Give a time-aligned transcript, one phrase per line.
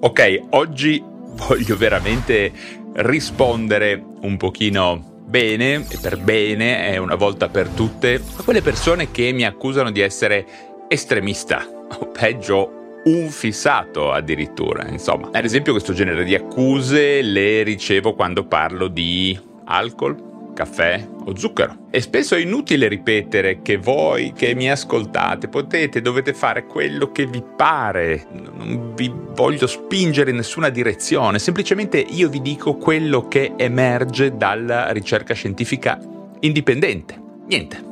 [0.00, 2.52] Ok, oggi voglio veramente
[2.94, 9.10] rispondere un pochino bene, e per bene, è una volta per tutte, a quelle persone
[9.10, 10.46] che mi accusano di essere
[10.86, 11.66] estremista,
[11.98, 15.30] o peggio un fissato addirittura, insomma.
[15.32, 20.27] Ad esempio questo genere di accuse le ricevo quando parlo di alcol,
[20.58, 21.86] caffè o zucchero.
[21.90, 27.26] E spesso è inutile ripetere che voi che mi ascoltate potete, dovete fare quello che
[27.26, 28.26] vi pare.
[28.32, 34.90] Non vi voglio spingere in nessuna direzione, semplicemente io vi dico quello che emerge dalla
[34.90, 36.00] ricerca scientifica
[36.40, 37.16] indipendente.
[37.46, 37.84] Niente.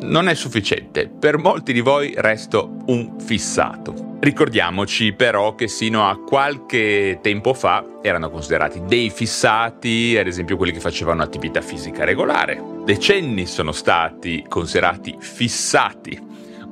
[0.00, 1.08] Non è sufficiente.
[1.08, 4.07] Per molti di voi resto un fissato.
[4.20, 10.72] Ricordiamoci però che sino a qualche tempo fa erano considerati dei fissati, ad esempio quelli
[10.72, 12.60] che facevano attività fisica regolare.
[12.84, 16.20] Decenni sono stati considerati fissati,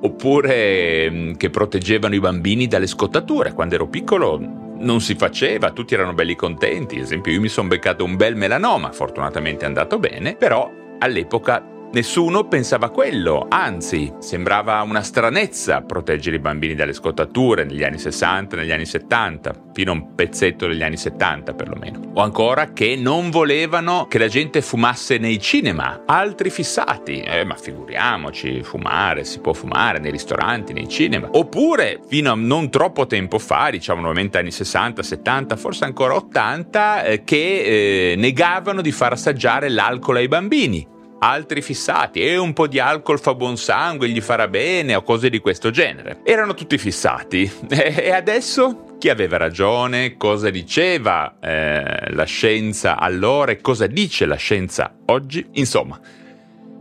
[0.01, 3.53] oppure mm, che proteggevano i bambini dalle scottature.
[3.53, 4.39] Quando ero piccolo
[4.79, 6.97] non si faceva, tutti erano belli contenti.
[6.97, 11.65] Ad esempio io mi sono beccato un bel melanoma, fortunatamente è andato bene, però all'epoca
[11.97, 17.97] Nessuno pensava a quello, anzi, sembrava una stranezza proteggere i bambini dalle scottature negli anni
[17.97, 22.11] 60, negli anni 70, fino a un pezzetto degli anni 70 perlomeno.
[22.13, 27.23] O ancora che non volevano che la gente fumasse nei cinema, altri fissati.
[27.23, 31.31] Eh, ma figuriamoci, fumare, si può fumare nei ristoranti, nei cinema.
[31.33, 37.05] Oppure, fino a non troppo tempo fa, diciamo nuovamente anni 60, 70, forse ancora 80,
[37.05, 42.67] eh, che eh, negavano di far assaggiare l'alcol ai bambini altri fissati e un po'
[42.67, 46.21] di alcol fa buon sangue, gli farà bene o cose di questo genere.
[46.25, 53.61] Erano tutti fissati e adesso chi aveva ragione, cosa diceva eh, la scienza allora e
[53.61, 55.47] cosa dice la scienza oggi?
[55.53, 56.01] Insomma,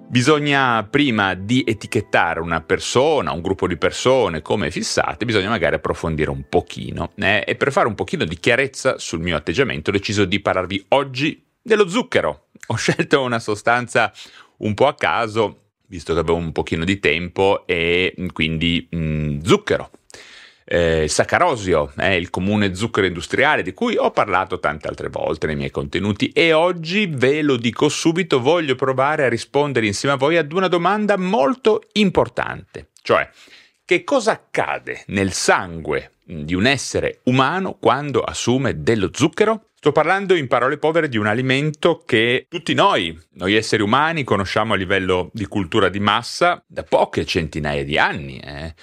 [0.08, 6.30] bisogna prima di etichettare una persona, un gruppo di persone come fissate, bisogna magari approfondire
[6.30, 7.44] un pochino eh?
[7.45, 11.44] e per fare un pochino di chiarezza sul mio atteggiamento ho deciso di parlarvi oggi
[11.61, 12.45] dello zucchero.
[12.67, 14.11] Ho scelto una sostanza
[14.58, 19.39] un po' a caso, visto che avevo un pochino di tempo, e quindi mh, mm,
[19.42, 19.89] zucchero.
[20.67, 25.55] Eh, saccarosio è il comune zucchero industriale di cui ho parlato tante altre volte nei
[25.55, 30.37] miei contenuti e oggi ve lo dico subito, voglio provare a rispondere insieme a voi
[30.37, 33.30] ad una domanda molto importante, cioè
[33.86, 39.67] che cosa accade nel sangue di un essere umano quando assume dello zucchero?
[39.86, 44.73] Sto parlando in parole povere di un alimento che tutti noi, noi esseri umani, conosciamo
[44.73, 48.40] a livello di cultura di massa da poche centinaia di anni.
[48.40, 48.73] Eh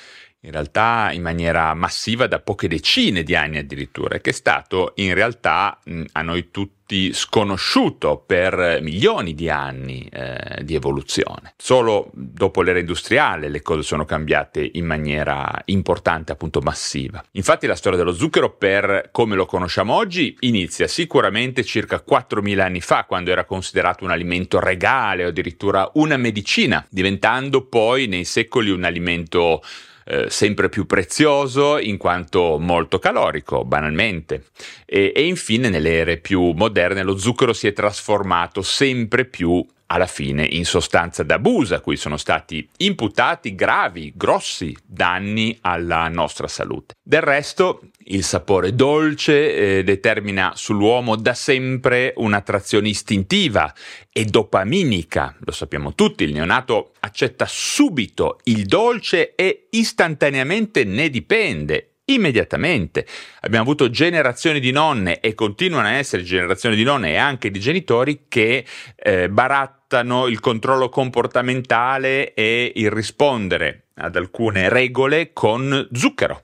[0.44, 5.14] in realtà in maniera massiva da poche decine di anni addirittura, che è stato in
[5.14, 11.54] realtà mh, a noi tutti sconosciuto per milioni di anni eh, di evoluzione.
[11.56, 17.24] Solo dopo l'era industriale le cose sono cambiate in maniera importante, appunto massiva.
[17.32, 22.80] Infatti la storia dello zucchero per come lo conosciamo oggi inizia sicuramente circa 4.000 anni
[22.80, 28.70] fa, quando era considerato un alimento regale o addirittura una medicina, diventando poi nei secoli
[28.70, 29.62] un alimento
[30.04, 34.44] eh, sempre più prezioso in quanto molto calorico, banalmente.
[34.84, 40.06] E, e infine nelle ere più moderne lo zucchero si è trasformato sempre più alla
[40.06, 46.94] fine in sostanza d'abuso a cui sono stati imputati gravi, grossi danni alla nostra salute.
[47.02, 53.72] Del resto, il sapore dolce eh, determina sull'uomo da sempre un'attrazione istintiva
[54.10, 61.91] e dopaminica, lo sappiamo tutti, il neonato accetta subito il dolce e istantaneamente ne dipende
[62.14, 63.06] immediatamente.
[63.40, 67.60] Abbiamo avuto generazioni di nonne e continuano a essere generazioni di nonne e anche di
[67.60, 68.64] genitori che
[68.96, 76.40] eh, barattano il controllo comportamentale e il rispondere ad alcune regole con zucchero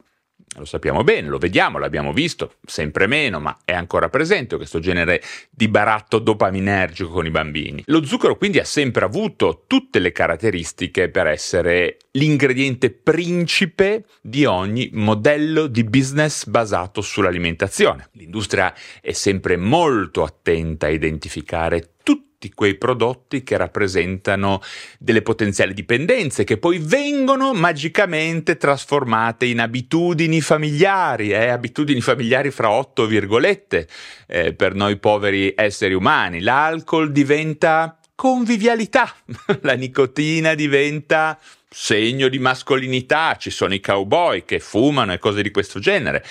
[0.58, 5.22] lo sappiamo bene, lo vediamo, l'abbiamo visto, sempre meno, ma è ancora presente questo genere
[5.50, 7.82] di baratto dopaminergico con i bambini.
[7.86, 14.90] Lo zucchero quindi ha sempre avuto tutte le caratteristiche per essere l'ingrediente principe di ogni
[14.92, 18.08] modello di business basato sull'alimentazione.
[18.12, 24.62] L'industria è sempre molto attenta a identificare tutti tutti quei prodotti che rappresentano
[25.00, 31.48] delle potenziali dipendenze che poi vengono magicamente trasformate in abitudini familiari, eh?
[31.48, 33.88] abitudini familiari fra otto virgolette
[34.28, 36.40] eh, per noi poveri esseri umani.
[36.40, 39.12] L'alcol diventa convivialità,
[39.62, 41.36] la nicotina diventa
[41.68, 46.24] segno di mascolinità, ci sono i cowboy che fumano e cose di questo genere.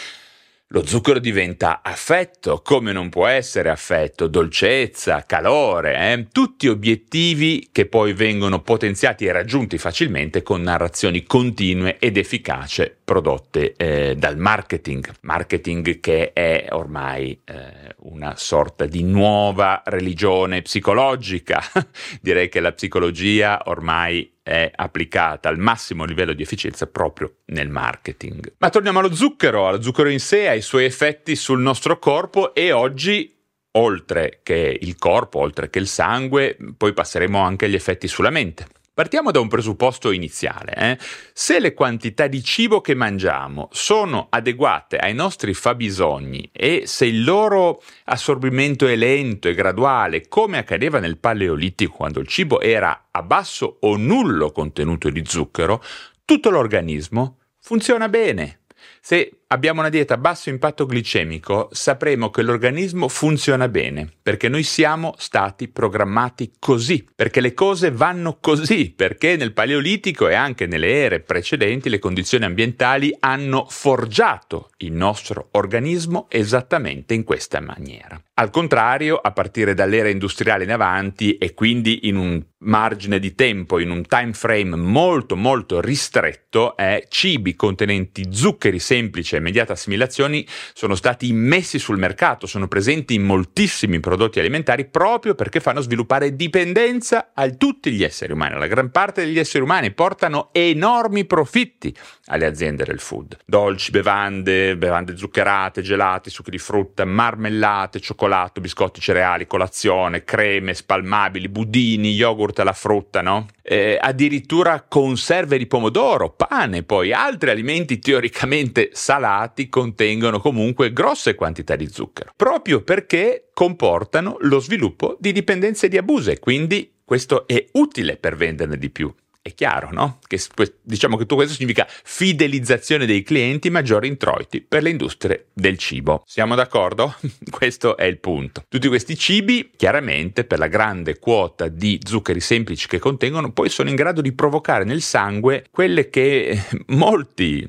[0.72, 6.28] Lo zucchero diventa affetto, come non può essere affetto, dolcezza, calore, eh?
[6.30, 13.76] tutti obiettivi che poi vengono potenziati e raggiunti facilmente con narrazioni continue ed efficaci prodotte
[13.78, 21.64] eh, dal marketing, marketing che è ormai eh, una sorta di nuova religione psicologica.
[22.20, 28.54] Direi che la psicologia ormai è applicata al massimo livello di efficienza proprio nel marketing.
[28.60, 32.72] Ma torniamo allo zucchero, allo zucchero in sé, ai suoi effetti sul nostro corpo e
[32.72, 33.36] oggi
[33.72, 38.68] oltre che il corpo, oltre che il sangue, poi passeremo anche agli effetti sulla mente.
[38.98, 40.74] Partiamo da un presupposto iniziale.
[40.74, 40.98] Eh?
[41.32, 47.24] Se le quantità di cibo che mangiamo sono adeguate ai nostri fabbisogni e se il
[47.24, 53.22] loro assorbimento è lento e graduale, come accadeva nel Paleolitico quando il cibo era a
[53.22, 55.84] basso o nullo contenuto di zucchero,
[56.26, 58.62] tutto l'organismo funziona bene.
[59.02, 64.64] Se abbiamo una dieta a basso impatto glicemico, sapremo che l'organismo funziona bene, perché noi
[64.64, 70.92] siamo stati programmati così, perché le cose vanno così, perché nel Paleolitico e anche nelle
[70.92, 78.22] ere precedenti le condizioni ambientali hanno forgiato il nostro organismo esattamente in questa maniera.
[78.40, 83.80] Al contrario, a partire dall'era industriale in avanti e quindi in un margine di tempo,
[83.80, 90.46] in un time frame molto molto ristretto, eh, cibi contenenti zuccheri semplici e immediate assimilazioni
[90.74, 96.36] sono stati immessi sul mercato, sono presenti in moltissimi prodotti alimentari proprio perché fanno sviluppare
[96.36, 98.58] dipendenza a tutti gli esseri umani.
[98.58, 101.96] La gran parte degli esseri umani portano enormi profitti
[102.26, 103.38] alle aziende del food.
[103.46, 111.48] Dolci, bevande, bevande zuccherate, gelati, succhi di frutta, marmellate, cioccolato, biscotti cereali, colazione, creme, spalmabili,
[111.48, 113.48] budini, yogurt alla frutta, no?
[113.62, 121.76] Eh, addirittura conserve di pomodoro, pane, poi altri alimenti teoricamente salati contengono comunque grosse quantità
[121.76, 127.66] di zucchero, proprio perché comportano lo sviluppo di dipendenze e di abuse, quindi questo è
[127.74, 129.14] utile per venderne di più.
[129.48, 130.20] È chiaro, no?
[130.28, 130.42] Che
[130.82, 136.22] diciamo che tutto questo significa fidelizzazione dei clienti, maggiori introiti per le industrie del cibo.
[136.26, 137.16] Siamo d'accordo?
[137.50, 138.66] questo è il punto.
[138.68, 143.88] Tutti questi cibi, chiaramente, per la grande quota di zuccheri semplici che contengono, poi sono
[143.88, 147.66] in grado di provocare nel sangue quelle che molti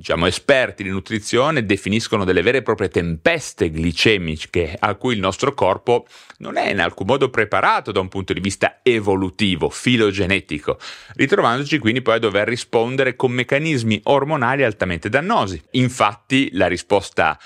[0.00, 5.52] diciamo, esperti di nutrizione definiscono delle vere e proprie tempeste glicemiche a cui il nostro
[5.52, 6.06] corpo
[6.38, 10.78] non è in alcun modo preparato da un punto di vista evolutivo, filogenetico,
[11.16, 15.62] ritrovandoci quindi poi a dover rispondere con meccanismi ormonali altamente dannosi.
[15.72, 17.38] Infatti la risposta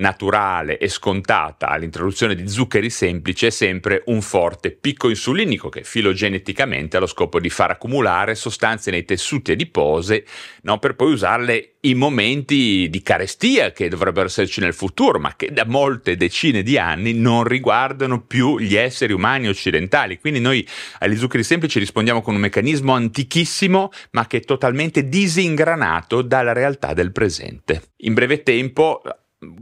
[0.00, 6.96] naturale e scontata all'introduzione di zuccheri semplici è sempre un forte picco insulinico che filogeneticamente
[6.96, 10.22] ha lo scopo di far accumulare sostanze nei tessuti adiposi
[10.62, 15.52] no, per poi usarle in momenti di carestia che dovrebbero esserci nel futuro ma che
[15.52, 20.18] da molte decine di anni non riguardano più gli esseri umani occidentali.
[20.18, 20.66] Quindi noi
[20.98, 26.92] agli zuccheri semplici rispondiamo con un meccanismo antichissimo ma che è totalmente disingranato dalla realtà
[26.92, 27.82] del presente.
[27.98, 29.02] In breve tempo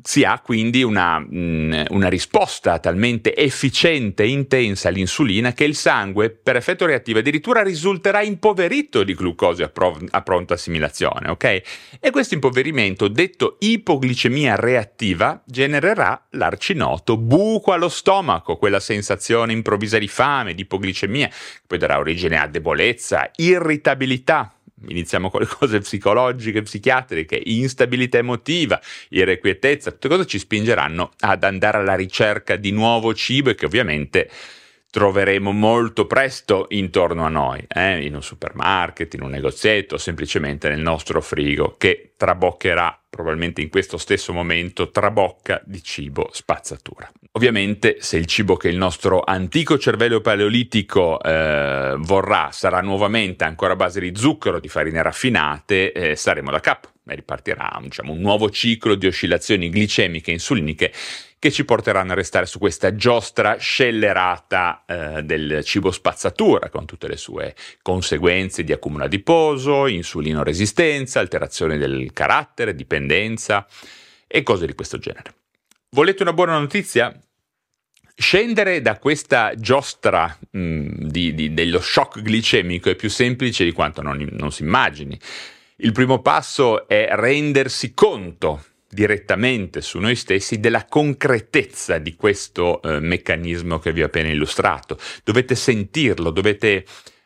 [0.03, 6.31] si ha quindi una, mm, una, risposta talmente efficiente e intensa all'insulina che il sangue,
[6.31, 11.63] per effetto reattivo, addirittura risulterà impoverito di glucosio a, prov- a pronta assimilazione, ok?
[12.01, 20.09] E questo impoverimento, detto ipoglicemia reattiva, genererà l'arcinoto buco allo stomaco, quella sensazione improvvisa di
[20.09, 26.63] fame, di ipoglicemia, che poi darà origine a debolezza, irritabilità, iniziamo con le cose psicologiche,
[26.63, 28.81] psichiatriche, instabilità emotiva,
[29.11, 34.31] irrequietezza, tutte cose ci spingeranno ad andare alla ricerca di nuovo cibo e che ovviamente
[34.91, 38.05] troveremo molto presto intorno a noi, eh?
[38.05, 43.97] in un supermarket, in un negozietto, semplicemente nel nostro frigo, che traboccherà probabilmente in questo
[43.97, 47.11] stesso momento, trabocca di cibo spazzatura.
[47.33, 53.73] Ovviamente se il cibo che il nostro antico cervello paleolitico eh, vorrà sarà nuovamente ancora
[53.73, 58.21] a base di zucchero, di farine raffinate, eh, saremo da capo e ripartirà diciamo, un
[58.21, 60.93] nuovo ciclo di oscillazioni glicemiche e insuliniche
[61.39, 67.07] che ci porteranno a restare su questa giostra scellerata eh, del cibo spazzatura, con tutte
[67.07, 73.07] le sue conseguenze di accumulo adiposo, insulinoresistenza, alterazione del carattere, dipendenza
[74.27, 75.35] e cose di questo genere.
[75.91, 77.19] Volete una buona notizia?
[78.15, 83.73] Scendere da questa giostra mh, mm, di, di, dello shock glicemico è più semplice di
[83.73, 85.19] quanto non, non si immagini.
[85.77, 93.01] Il primo passo è rendersi conto direttamente su noi stessi della concretezza di questo eh,
[93.01, 94.99] meccanismo che vi ho appena illustrato.
[95.23, 96.85] Dovete sentirlo, dovete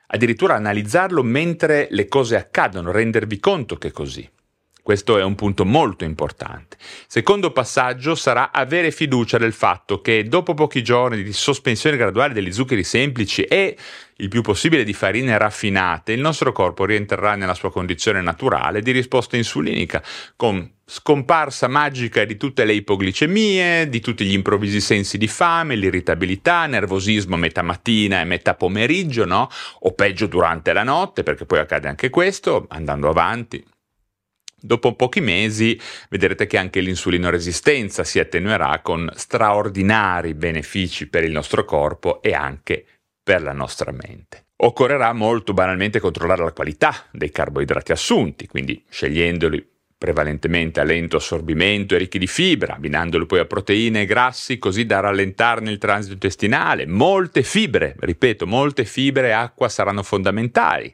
[0.09, 4.29] addirittura analizzarlo mentre le cose accadono, rendervi conto che è così.
[4.83, 6.77] Questo è un punto molto importante.
[7.07, 12.51] Secondo passaggio sarà avere fiducia nel fatto che dopo pochi giorni di sospensione graduale degli
[12.51, 13.77] zuccheri semplici e
[14.17, 18.91] il più possibile di farine raffinate, il nostro corpo rientrerà nella sua condizione naturale di
[18.91, 20.03] risposta insulinica,
[20.35, 26.67] con scomparsa magica di tutte le ipoglicemie, di tutti gli improvvisi sensi di fame, l'irritabilità,
[26.67, 29.49] nervosismo metà mattina e metà pomeriggio, no?
[29.81, 33.65] O peggio durante la notte, perché poi accade anche questo, andando avanti.
[34.65, 35.79] Dopo pochi mesi
[36.09, 42.85] vedrete che anche l'insulinoresistenza si attenuerà con straordinari benefici per il nostro corpo e anche
[43.21, 44.47] per la nostra mente.
[44.57, 49.71] Occorrerà molto banalmente controllare la qualità dei carboidrati assunti, quindi scegliendoli
[50.03, 54.85] prevalentemente a lento assorbimento e ricchi di fibra, abbinandoli poi a proteine e grassi così
[54.85, 56.87] da rallentarne il transito intestinale.
[56.87, 60.93] Molte fibre, ripeto, molte fibre e acqua saranno fondamentali.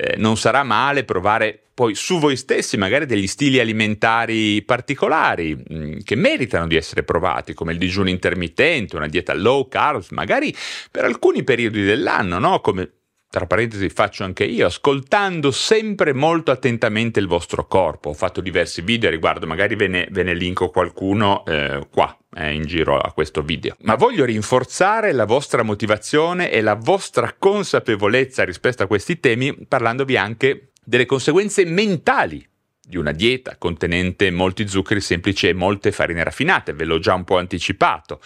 [0.00, 5.74] Eh, non sarà male provare poi su voi stessi magari degli stili alimentari particolari mh,
[5.74, 10.54] mm, che meritano di essere provati, come il digiuno intermittente, una dieta low carb, magari
[10.90, 12.60] per alcuni periodi dell'anno, no?
[12.60, 12.97] come
[13.30, 18.10] tra parentesi faccio anche io, ascoltando sempre molto attentamente il vostro corpo.
[18.10, 22.16] Ho fatto diversi video a riguardo, magari ve ne, ve ne linko qualcuno eh, qua
[22.34, 23.76] eh, in giro a questo video.
[23.80, 30.16] Ma voglio rinforzare la vostra motivazione e la vostra consapevolezza rispetto a questi temi parlandovi
[30.16, 32.46] anche delle conseguenze mentali
[32.80, 37.24] di una dieta contenente molti zuccheri semplici e molte farine raffinate, ve l'ho già un
[37.24, 38.20] po' anticipato.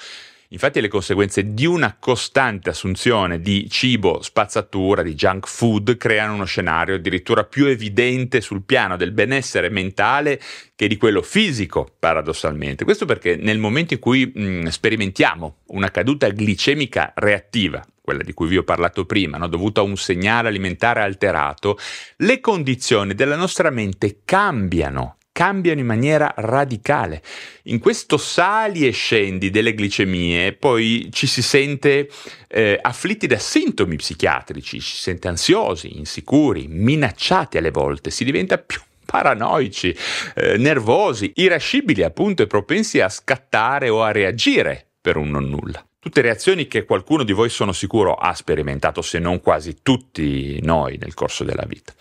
[0.52, 6.44] Infatti le conseguenze di una costante assunzione di cibo spazzatura, di junk food, creano uno
[6.44, 10.38] scenario addirittura più evidente sul piano del benessere mentale
[10.76, 12.84] che di quello fisico, paradossalmente.
[12.84, 18.48] Questo perché nel momento in cui mh, sperimentiamo una caduta glicemica reattiva, quella di cui
[18.48, 19.48] vi ho parlato prima, no?
[19.48, 21.78] dovuta a un segnale alimentare alterato,
[22.16, 27.22] le condizioni della nostra mente cambiano cambiano in maniera radicale.
[27.64, 32.08] In questo sali e scendi delle glicemie poi ci si sente
[32.48, 38.58] eh, afflitti da sintomi psichiatrici, ci si sente ansiosi, insicuri, minacciati alle volte, si diventa
[38.58, 39.94] più paranoici,
[40.34, 45.84] eh, nervosi, irascibili appunto e propensi a scattare o a reagire per un non nulla.
[45.98, 50.96] Tutte reazioni che qualcuno di voi sono sicuro ha sperimentato, se non quasi tutti noi
[50.98, 51.92] nel corso della vita.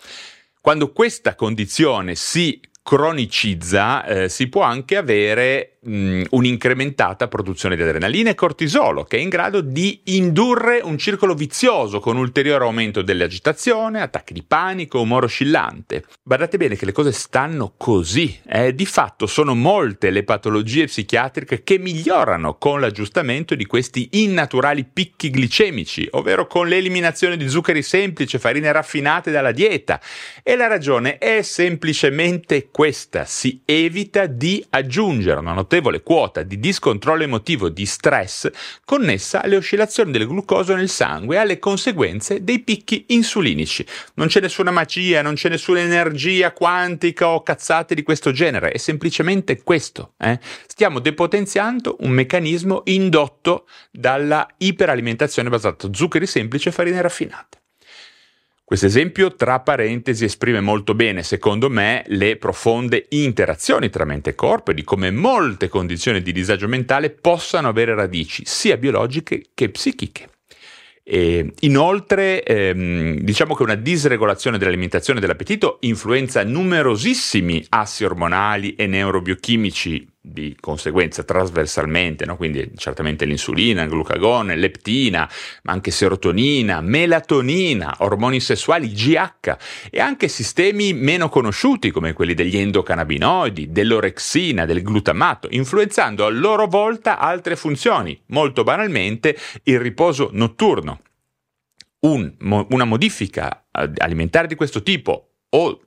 [0.60, 8.30] Quando questa condizione si cronicizza, eh, si può anche avere mh, un'incrementata produzione di adrenalina
[8.30, 14.00] e cortisolo, che è in grado di indurre un circolo vizioso con ulteriore aumento dell'agitazione,
[14.00, 16.04] attacchi di panico, umore oscillante.
[16.22, 18.40] Guardate bene che le cose stanno così.
[18.46, 18.74] Eh?
[18.74, 25.30] Di fatto sono molte le patologie psichiatriche che migliorano con l'aggiustamento di questi innaturali picchi
[25.30, 30.00] glicemici, ovvero con l'eliminazione di zuccheri semplici e farine raffinate dalla dieta.
[30.42, 37.22] E la ragione è semplicemente questa, si evita di aggiungere una notevole quota di discontrollo
[37.22, 38.50] emotivo, di stress,
[38.84, 43.86] connessa alle oscillazioni del glucosio nel sangue e alle conseguenze dei picchi insulinici.
[44.14, 48.76] Non c'è nessuna magia, non c'è nessuna energia quantica o cazzate di questo genere, è
[48.76, 50.12] semplicemente questo.
[50.18, 50.38] Eh?
[50.66, 57.61] Stiamo depotenziando un meccanismo indotto dalla iperalimentazione basata su zuccheri semplici e farine raffinate.
[58.72, 64.34] Questo esempio, tra parentesi, esprime molto bene, secondo me, le profonde interazioni tra mente e
[64.34, 69.68] corpo e di come molte condizioni di disagio mentale possano avere radici sia biologiche che
[69.68, 70.30] psichiche.
[71.02, 78.86] E inoltre, ehm, diciamo che una disregolazione dell'alimentazione e dell'appetito influenza numerosissimi assi ormonali e
[78.86, 82.36] neurobiochimici di conseguenza trasversalmente, no?
[82.36, 85.28] quindi certamente l'insulina, il glucagone, leptina,
[85.64, 89.56] ma anche serotonina, melatonina, ormoni sessuali, GH
[89.90, 96.68] e anche sistemi meno conosciuti come quelli degli endocannabinoidi, dell'orexina, del glutamato, influenzando a loro
[96.68, 101.00] volta altre funzioni, molto banalmente il riposo notturno.
[102.02, 105.80] Un, una modifica alimentare di questo tipo o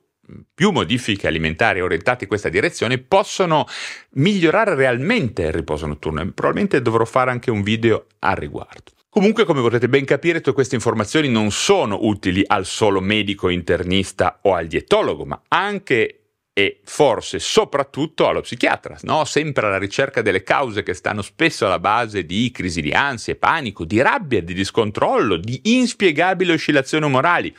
[0.54, 3.66] più modifiche alimentari orientate in questa direzione possono
[4.12, 8.92] migliorare realmente il riposo notturno e probabilmente dovrò fare anche un video al riguardo.
[9.08, 14.40] Comunque, come potete ben capire, tutte queste informazioni non sono utili al solo medico internista
[14.42, 16.20] o al dietologo, ma anche
[16.58, 19.26] e forse soprattutto allo psichiatra, no?
[19.26, 23.84] sempre alla ricerca delle cause che stanno spesso alla base di crisi di ansia, panico,
[23.84, 27.54] di rabbia, di discontrollo, di inspiegabili oscillazioni umorali.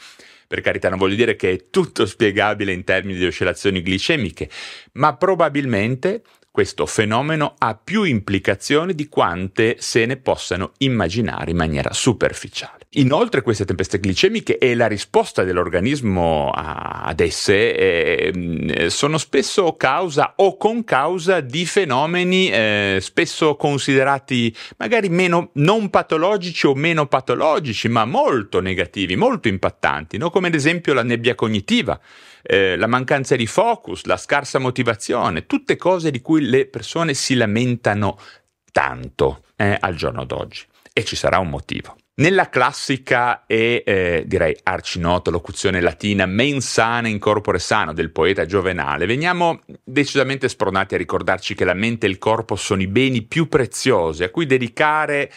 [0.48, 4.50] Per carità, non voglio dire che è tutto spiegabile in termini di oscillazioni glicemiche,
[4.94, 6.24] ma probabilmente
[6.58, 12.88] questo fenomeno ha più implicazioni di quante se ne possano immaginare in maniera superficiale.
[12.94, 20.58] Inoltre queste tempeste glicemiche e la risposta dell'organismo ad esse eh, sono spesso causa o
[20.58, 28.06] con causa di fenomeni eh, spesso considerati magari meno non patologici o meno patologici, ma
[28.06, 30.32] molto negativi, molto impattanti, no?
[30.32, 32.02] come ad esempio la nebbia cognitiva
[32.50, 37.36] eh, la mancanza di focus, la scarsa motivazione, tutte cose di cui le persone si
[37.36, 38.20] lamentano
[38.72, 40.66] tanto eh, al giorno d'oggi.
[40.94, 41.96] E ci sarà un motivo.
[42.20, 48.48] Nella classica e eh, direi arcinota locuzione latina mens sana in corpore sano del poeta
[48.48, 53.22] Giovenale, veniamo decisamente spronati a ricordarci che la mente e il corpo sono i beni
[53.22, 55.32] più preziosi a cui dedicare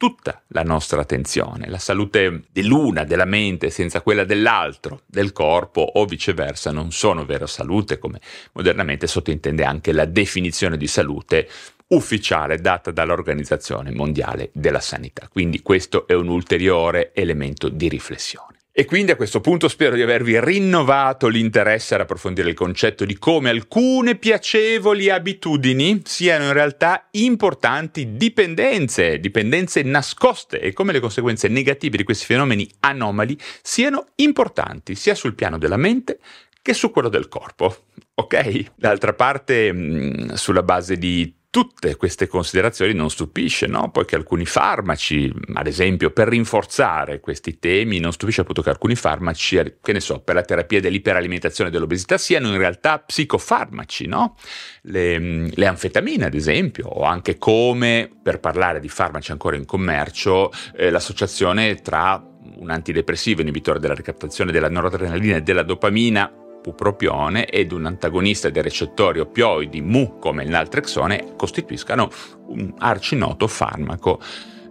[0.00, 1.68] tutta la nostra attenzione.
[1.68, 7.46] La salute dell'una, della mente, senza quella dell'altro, del corpo o viceversa, non sono vera
[7.46, 8.18] salute, come
[8.52, 11.46] modernamente sottintende anche la definizione di salute
[11.88, 15.28] ufficiale data dall'Organizzazione Mondiale della Sanità.
[15.30, 18.59] Quindi questo è un ulteriore elemento di riflessione.
[18.80, 23.18] E quindi a questo punto spero di avervi rinnovato l'interesse ad approfondire il concetto di
[23.18, 31.48] come alcune piacevoli abitudini siano in realtà importanti dipendenze, dipendenze nascoste e come le conseguenze
[31.48, 36.18] negative di questi fenomeni anomali siano importanti sia sul piano della mente
[36.62, 37.84] che su quello del corpo.
[38.14, 38.70] Ok?
[38.76, 43.90] D'altra parte, mh, sulla base di tutte queste considerazioni non stupisce, no?
[43.90, 49.78] Poi alcuni farmaci, ad esempio, per rinforzare questi temi, non stupisce appunto che alcuni farmaci,
[49.82, 54.36] che ne so, per la terapia dell'iperalimentazione e dell'obesità siano in realtà psicofarmaci, no?
[54.82, 60.52] Le, le anfetamine, ad esempio, o anche come, per parlare di farmaci ancora in commercio,
[60.76, 62.24] eh, l'associazione tra
[62.58, 68.62] un antidepressivo inibitore della ricaptazione della noradrenalina e della dopamina bupropione ed un antagonista dei
[68.62, 72.08] recettori oppioidi mu come il naltrexone costituiscano
[72.48, 74.20] un arcinoto farmaco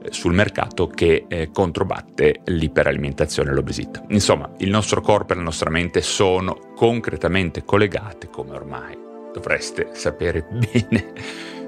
[0.04, 4.04] eh, sul mercato che eh, controbatte l'iperalimentazione e l'obesità.
[4.10, 10.46] Insomma, il nostro corpo e la nostra mente sono concretamente collegate come ormai dovreste sapere
[10.50, 11.14] bene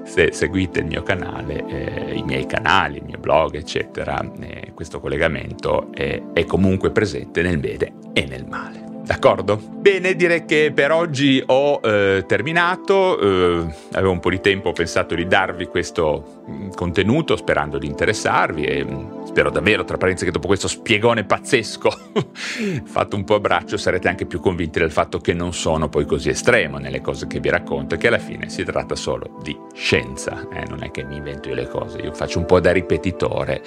[0.04, 5.00] se seguite il mio canale, eh, i miei canali, il mio blog, eccetera, eh, questo
[5.00, 8.91] collegamento è, è comunque presente nel bene e nel male.
[9.04, 9.60] D'accordo?
[9.60, 14.72] Bene, direi che per oggi ho eh, terminato, eh, avevo un po' di tempo, ho
[14.72, 20.26] pensato di darvi questo mm, contenuto sperando di interessarvi e mm, spero davvero, tra parentesi,
[20.26, 21.90] che dopo questo spiegone pazzesco
[22.84, 26.04] fatto un po' a braccio sarete anche più convinti del fatto che non sono poi
[26.04, 29.58] così estremo nelle cose che vi racconto e che alla fine si tratta solo di
[29.74, 32.70] scienza, eh, non è che mi invento io le cose, io faccio un po' da
[32.70, 33.62] ripetitore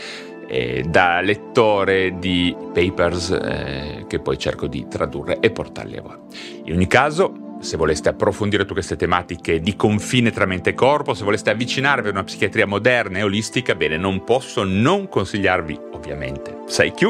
[0.56, 6.16] eh, da lettore di papers eh, che poi cerco di tradurre e portarli a voi.
[6.64, 11.16] In ogni caso, se voleste approfondire tutte queste tematiche di confine tra mente e corpo,
[11.16, 16.54] se voleste avvicinarvi a una psichiatria moderna e olistica, bene, non posso non consigliarvi ovviamente
[16.66, 17.02] PsyQ,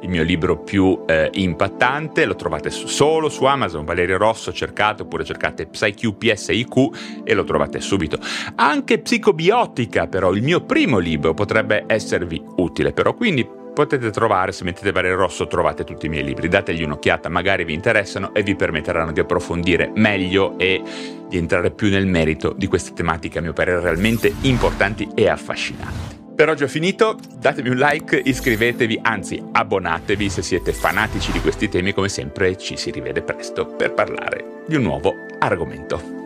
[0.00, 5.24] il mio libro più eh, impattante, lo trovate solo su Amazon, Valerio Rosso, cercate oppure
[5.24, 8.18] cercate PsyQ PSIQ e lo trovate subito.
[8.54, 14.64] Anche Psicobiotica, però, il mio primo libro potrebbe esservi utile, però quindi potete trovare, se
[14.64, 18.56] mettete Valerio Rosso trovate tutti i miei libri, dategli un'occhiata, magari vi interessano e vi
[18.56, 20.82] permetteranno di approfondire meglio e
[21.28, 26.16] di entrare più nel merito di queste tematiche a mio parere realmente importanti e affascinanti.
[26.34, 31.68] Per oggi ho finito, datemi un like, iscrivetevi, anzi abbonatevi se siete fanatici di questi
[31.68, 36.17] temi, come sempre ci si rivede presto per parlare di un nuovo argomento.